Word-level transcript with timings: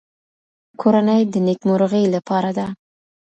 کورنۍ 0.81 1.21
د 1.33 1.35
نیکمرغۍ 1.47 2.03
لپاره 2.15 2.49
ده. 2.57 2.67